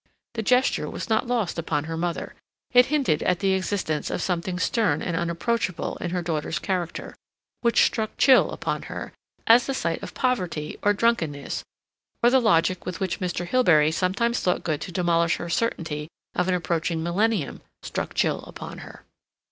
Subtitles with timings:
[0.33, 2.33] The gesture was not lost upon her mother.
[2.73, 7.13] It hinted at the existence of something stern and unapproachable in her daughter's character,
[7.61, 9.13] which struck chill upon her,
[9.45, 11.63] as the sight of poverty, or drunkenness,
[12.23, 13.45] or the logic with which Mr.
[13.47, 18.79] Hilbery sometimes thought good to demolish her certainty of an approaching millennium struck chill upon
[18.79, 19.03] her.